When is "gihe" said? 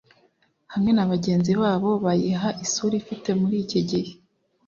3.89-4.11